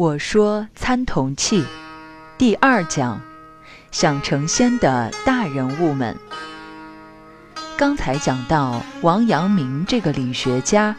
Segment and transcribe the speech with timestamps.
[0.00, 1.62] 我说参同契
[2.38, 3.20] 第二讲，
[3.90, 6.16] 想成仙的大人物们。
[7.76, 10.96] 刚才讲到王阳明这个理学家，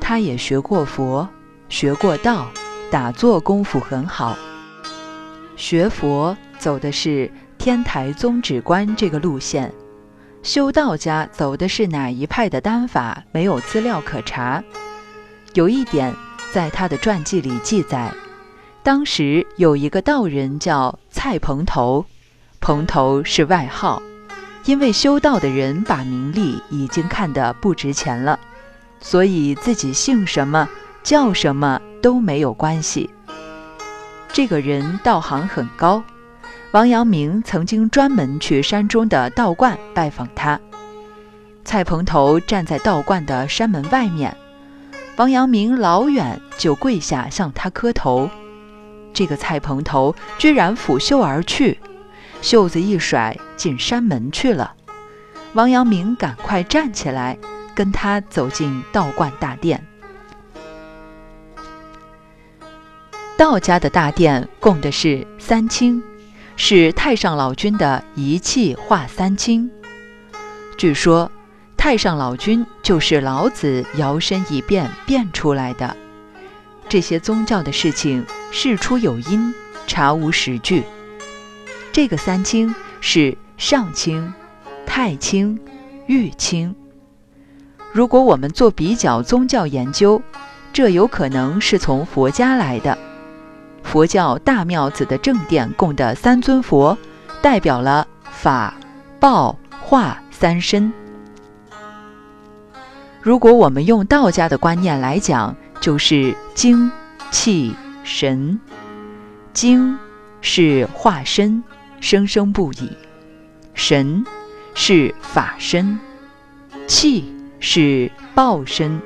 [0.00, 1.28] 他也学过佛，
[1.68, 2.46] 学过道，
[2.88, 4.38] 打坐功夫很好。
[5.56, 9.74] 学佛走的是天台宗旨观这个路线，
[10.44, 13.24] 修道家走的是哪一派的丹法？
[13.32, 14.62] 没有资料可查。
[15.54, 16.14] 有一点
[16.52, 18.14] 在他的传记里记载。
[18.86, 22.04] 当时有一个道人叫蔡蓬头，
[22.60, 24.00] 蓬头是外号，
[24.64, 28.38] 因为修道的人把名利已经看得不值钱了，
[29.00, 30.68] 所以自己姓什么
[31.02, 33.10] 叫什么都没有关系。
[34.32, 36.04] 这个人道行很高，
[36.70, 40.60] 王阳明曾经专门去山中的道观拜访他。
[41.64, 44.36] 蔡蓬头站在道观的山门外面，
[45.16, 48.30] 王阳明老远就跪下向他磕头。
[49.16, 51.80] 这个蔡蓬头居然拂袖而去，
[52.42, 54.74] 袖子一甩，进山门去了。
[55.54, 57.38] 王阳明赶快站起来，
[57.74, 59.82] 跟他走进道观大殿。
[63.38, 66.02] 道家的大殿供的是三清，
[66.56, 69.70] 是太上老君的一气化三清。
[70.76, 71.32] 据说
[71.74, 75.96] 太上老君就是老子摇身一变变出来的。
[76.88, 79.52] 这些宗教的事情事出有因，
[79.86, 80.84] 查无实据。
[81.92, 84.32] 这个三清是上清、
[84.86, 85.58] 太清、
[86.06, 86.74] 玉清。
[87.92, 90.20] 如果我们做比较宗教研究，
[90.72, 92.96] 这有可能是从佛家来的。
[93.82, 96.96] 佛教大庙子的正殿供的三尊佛，
[97.40, 98.74] 代表了法、
[99.18, 100.92] 报、化三身。
[103.22, 106.90] 如果我们用道家的观念来讲，就是精、
[107.30, 108.58] 气、神。
[109.52, 109.96] 精
[110.40, 111.62] 是化身，
[112.00, 112.88] 生生不已；
[113.72, 114.24] 神
[114.74, 115.96] 是法身，
[116.88, 119.00] 气是报身。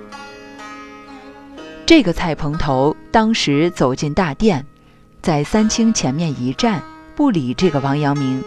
[1.85, 4.65] 这个蔡蓬头当时走进大殿，
[5.21, 6.83] 在三清前面一站，
[7.15, 8.43] 不理这个王阳明。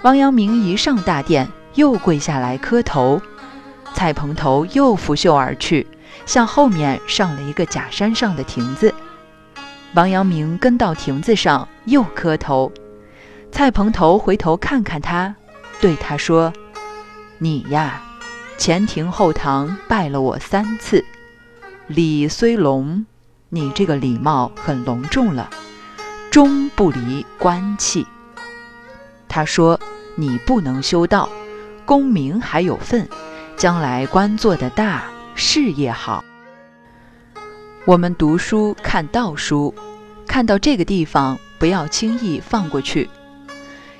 [0.00, 3.20] 王阳明一上大殿，又跪下来磕头，
[3.92, 5.86] 蔡蓬头又拂袖而去。
[6.26, 8.94] 向后面上了一个假山上的亭子，
[9.94, 12.70] 王阳明跟到亭子上又磕头。
[13.50, 15.34] 蔡蓬头回头看看他，
[15.80, 16.52] 对他说
[17.38, 18.02] ：“你呀，
[18.58, 21.02] 前庭后堂拜了我三次，
[21.86, 23.06] 礼虽隆，
[23.48, 25.48] 你这个礼貌很隆重了，
[26.30, 28.06] 终不离官气。”
[29.26, 29.80] 他说
[30.14, 31.28] ：“你不能修道，
[31.86, 33.08] 功名还有份，
[33.56, 35.04] 将来官做得大。”
[35.40, 36.24] 事业好。
[37.84, 39.72] 我们读书看道书，
[40.26, 43.08] 看到这个地方不要轻易放过去。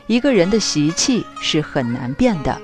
[0.08, 2.60] 一个人的习气是很难变的，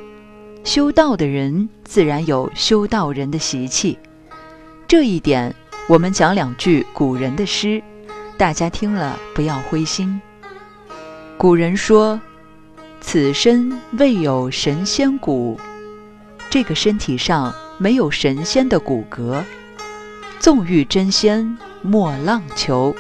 [0.65, 3.97] 修道的人自然有修道人的习气。
[4.89, 5.55] 这一点，
[5.87, 7.81] 我们讲两句古人的诗，
[8.37, 10.21] 大家听了不要灰心。
[11.39, 12.21] 古人说
[13.01, 15.61] ：“此身未有神仙骨。”
[16.51, 17.55] 这个身体上。
[17.85, 19.43] 没有神仙的骨骼，
[20.39, 22.97] 纵欲真仙莫浪求。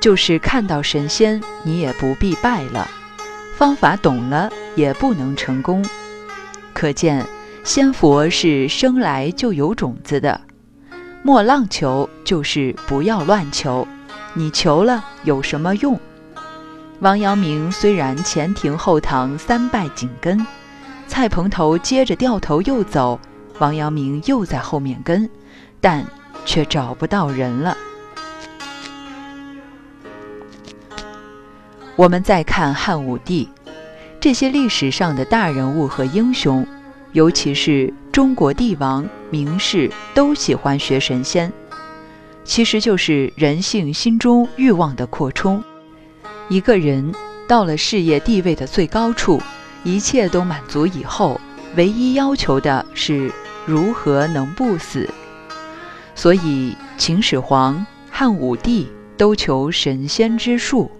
[0.00, 2.90] 就是看到神仙，你也不必拜了。
[3.54, 5.88] 方法懂了，也不能成功。
[6.74, 7.24] 可见
[7.62, 10.40] 仙佛是生来就有种子的。
[11.22, 13.86] 莫浪求就是不要乱求，
[14.34, 16.00] 你求了有什么用？
[16.98, 20.44] 王阳明虽然前庭后堂三拜紧跟。
[21.12, 23.20] 蔡蓬头接着掉头又走，
[23.58, 25.28] 王阳明又在后面跟，
[25.78, 26.06] 但
[26.46, 27.76] 却找不到人了。
[31.96, 33.46] 我们再看汉武帝，
[34.18, 36.66] 这些历史上的大人物和英雄，
[37.12, 41.52] 尤其是中国帝王、名士，都喜欢学神仙，
[42.42, 45.62] 其实就是人性心中欲望的扩充。
[46.48, 47.14] 一个人
[47.46, 49.38] 到了事业地位的最高处。
[49.84, 51.40] 一切都满足以后，
[51.76, 53.32] 唯一要求的是
[53.66, 55.08] 如何能不死。
[56.14, 60.90] 所以秦始皇、汉武帝都求神仙之术。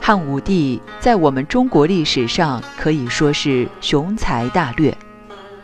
[0.00, 4.96] 汉武帝在我们中国历史上可以说是雄才大略，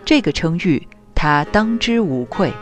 [0.04, 2.52] 这个称誉他当之无愧。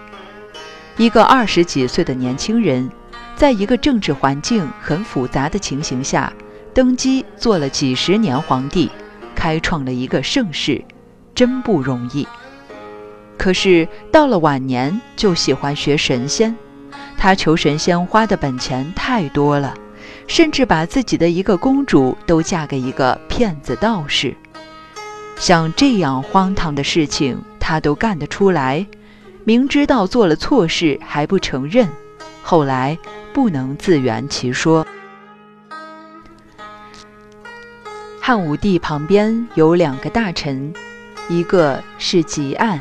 [0.96, 2.90] 一个二十几岁的年轻人，
[3.34, 6.30] 在一个政治环境很复杂的情形下，
[6.74, 8.90] 登基做了几十年皇帝。
[9.40, 10.84] 开创了一个盛世，
[11.34, 12.28] 真不容易。
[13.38, 16.54] 可是到了晚年，就喜欢学神仙。
[17.16, 19.72] 他求神仙花的本钱太多了，
[20.26, 24.36] 甚至把自己的一个公主都嫁给一个骗子道士。
[25.38, 28.86] 像这样荒唐的事情，他都干得出来，
[29.44, 31.88] 明知道做了错事还不承认，
[32.42, 32.98] 后来
[33.32, 34.86] 不能自圆其说。
[38.22, 40.72] 汉武帝旁边有两个大臣，
[41.28, 42.78] 一个是汲黯，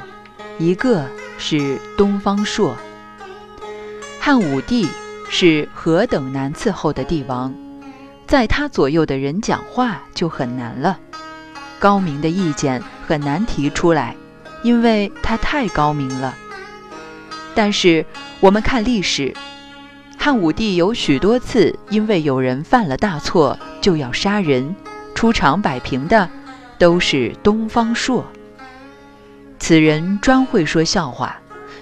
[0.57, 1.06] 一个
[1.38, 2.75] 是东方朔。
[4.19, 4.88] 汉武帝
[5.30, 7.53] 是何等难伺候的帝王，
[8.27, 11.00] 在他左右的人讲话就很难了。
[11.80, 14.15] 高明的意见很难提出来，
[14.62, 16.36] 因为他太高明了。
[17.56, 18.06] 但是
[18.41, 19.33] 我们看历史，
[20.18, 24.75] 汉武帝有许多次因为有人犯了大错就要杀人，
[25.19, 26.30] 出场摆平的
[26.77, 28.25] 都是东方朔。
[29.60, 31.38] 此人专会说笑话，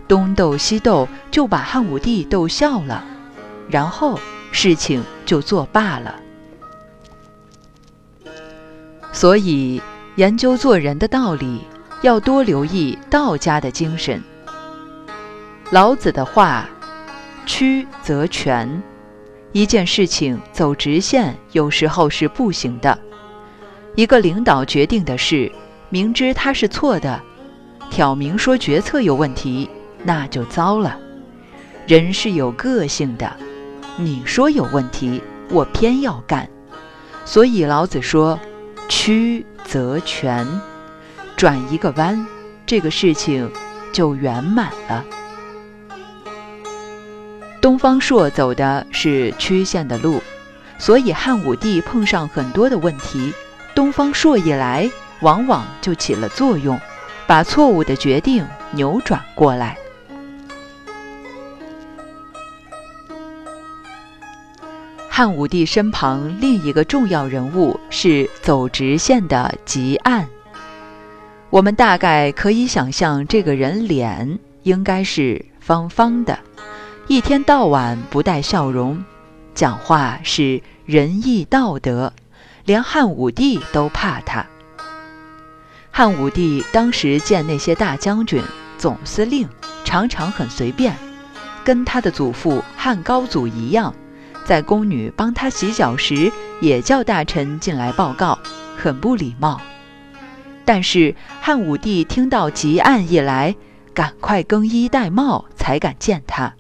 [0.08, 3.06] 东逗西逗就把汉武帝逗笑了，
[3.70, 4.20] 然后
[4.52, 6.16] 事情就作罢了。
[9.14, 9.80] 所以，
[10.16, 11.62] 研究做人的道理，
[12.02, 14.20] 要多留意道家的精神。
[15.70, 16.68] 老子的话
[17.46, 18.82] ：“曲则全。”
[19.54, 22.98] 一件事情走直线，有时候是不行的。
[23.98, 25.52] 一个领导决定的事，
[25.90, 27.20] 明知他是错的，
[27.90, 29.68] 挑明说决策有问题，
[30.04, 31.00] 那就糟了。
[31.88, 33.36] 人是有个性的，
[33.98, 36.48] 你说有问题，我偏要干。
[37.26, 38.40] 所以老子说。
[38.90, 40.48] 曲则全，
[41.36, 42.26] 转一个弯，
[42.66, 43.52] 这个事情
[43.92, 45.04] 就圆满了。
[47.62, 50.22] 东方朔走的是曲线的路，
[50.78, 53.34] 所以汉武帝碰上很多的问题，
[53.78, 54.90] 东方朔一来，
[55.20, 56.82] 往往就起了作用，
[57.28, 59.78] 把错误的决定扭转过来。
[65.08, 70.26] 汉武帝身旁另一个重要人物是走直线的汲黯。
[71.52, 76.40] 我们大概可以想象，这个人脸应该是方方的，
[77.06, 79.06] 一天到晚不带笑容，
[79.54, 82.12] 讲话是仁义道德，
[82.68, 84.46] 连汉武帝都怕他。
[85.90, 88.44] 汉武帝当时见那些大将军、
[88.78, 89.48] 总司令，
[89.86, 90.94] 常常很随便，
[91.64, 93.96] 跟他的祖父汉高祖一样。
[94.44, 96.30] 在宫女帮他洗脚时，
[96.60, 98.38] 也叫大臣进来报告，
[98.76, 99.62] 很不礼貌。
[100.66, 103.56] 但是汉武帝听到汲黯一来，
[103.94, 106.54] 赶快更衣戴帽，才敢见他。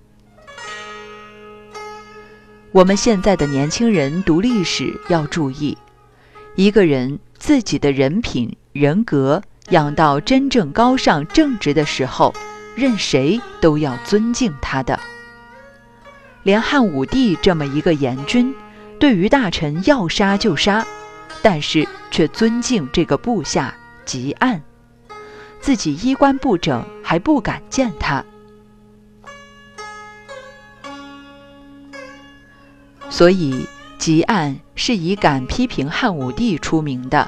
[2.71, 5.77] 我们现在的年轻人读历史要注意，
[6.57, 12.33] 一个人自己的人品、人格养到真正高尚正直的时候，
[12.75, 14.99] 任谁都要尊敬他的。
[16.41, 18.55] 连汉武帝这么一个严君，
[18.99, 20.83] 对于大臣要杀就杀，
[21.43, 23.71] 但是却尊敬这个部下
[24.03, 24.59] 汲黯，
[25.61, 28.25] 自己衣冠不整还不敢见他。
[33.11, 33.67] 所以
[33.99, 37.27] 汲黯是以敢批评汉武帝出名的。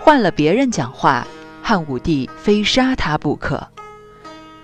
[0.00, 1.26] 换了别人讲话，
[1.62, 3.68] 汉武帝非杀他不可。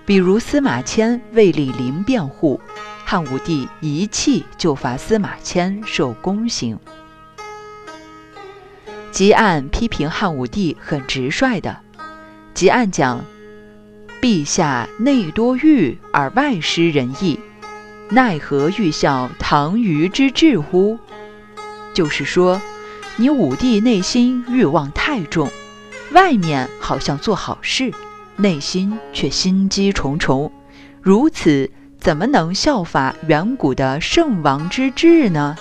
[0.04, 2.60] 比如司马迁为李陵辩护。
[3.04, 6.78] 汉武帝一气就罚司马迁受宫刑。
[9.12, 11.78] 汲黯批评汉武帝很直率的，
[12.54, 13.22] 汲黯讲
[14.22, 17.38] ：“陛下内多欲而外失仁义，
[18.08, 20.98] 奈何欲效唐虞之治乎？”
[21.92, 22.60] 就是说，
[23.16, 25.48] 你武帝内心欲望太重，
[26.12, 27.92] 外面好像做好事，
[28.36, 30.52] 内心却心机重重，
[31.00, 31.70] 如此。
[32.00, 35.56] 怎么能效法远古的圣王之治呢？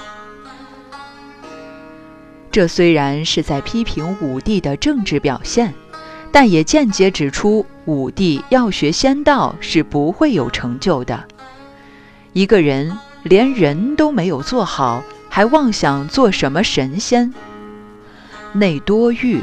[2.52, 5.72] 这虽然是在批评武帝的政治表现，
[6.32, 11.26] 但也间接指出武帝要学仙道是不会有成就的。
[12.34, 17.34] 一个人连人都没有做好，还妄想做什么神仙？
[18.52, 19.42] 内多欲，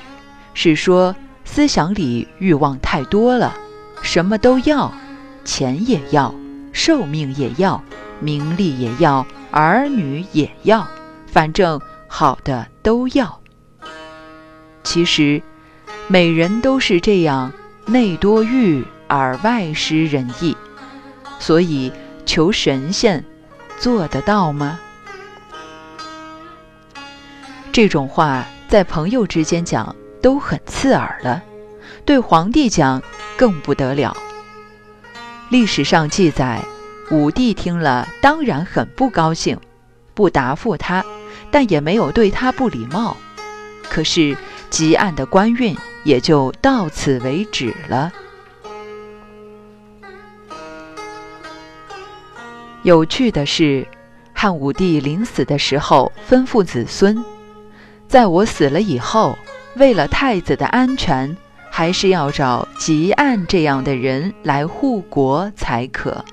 [0.53, 1.17] 是说
[1.47, 3.55] 思想里欲望太多了，
[4.03, 4.93] 什么都要，
[5.47, 6.35] 钱也要。
[6.75, 7.83] 寿命也要，
[8.21, 10.87] 名利也要，儿女也要，
[11.27, 13.41] 反正好的都要。
[14.85, 15.43] 其实，
[16.07, 17.51] 每人都是这样，
[17.87, 20.55] 内多欲而外失仁义，
[21.39, 21.91] 所以
[22.27, 23.25] 求神仙
[23.79, 24.79] 做得到吗？
[27.79, 31.41] 这种话在朋友之间讲都很刺耳了，
[32.05, 33.01] 对皇帝讲
[33.37, 34.17] 更不得了。
[35.49, 36.61] 历史上记载，
[37.13, 39.57] 武帝听了，当然很不高兴，
[40.13, 41.05] 不答复他，
[41.53, 43.17] 但也没有对他不礼貌。
[43.89, 44.37] 可是
[44.71, 48.13] 吉案的官运也就到此为止了。
[52.83, 53.87] 有趣的是，
[54.35, 57.25] 汉武帝临死的时候吩咐子孙，
[58.09, 59.37] 在我死了以后，
[59.77, 61.37] 为了太子的安全，
[61.71, 66.25] 还是要找吉案这样的人来护国才可。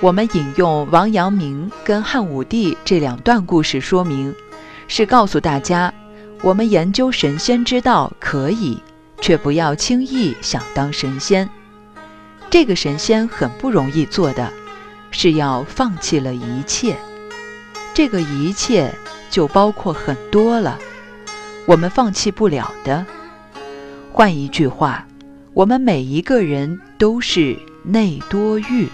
[0.00, 4.32] 我们引用王阳明跟汉武帝这两段故事说明，
[4.86, 5.92] 是告诉大家，
[6.42, 8.80] 我们研究神仙之道可以，
[9.20, 11.48] 却不要轻易想当神仙。
[12.48, 14.52] 这个神仙很不容易做的，
[15.18, 16.94] 是要放弃了一切。
[17.94, 18.94] 这个一切
[19.30, 20.78] 就包括很多了，
[21.64, 23.06] 我们放弃不了的。
[24.12, 25.06] 换一句话，
[25.54, 28.90] 我们每一个人都是内多欲。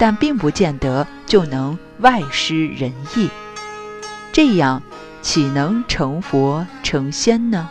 [0.00, 3.28] 但并不见得就能外施仁义，
[4.30, 4.80] 这样
[5.22, 7.68] 岂能成佛成仙呢？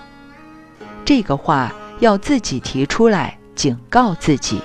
[1.06, 4.62] 这个话要自己提出来，警告自己。